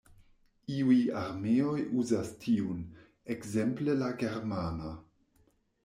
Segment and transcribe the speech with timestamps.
[0.75, 2.83] Iuj armeoj uzas tiun,
[3.37, 4.99] ekzemple la Germana.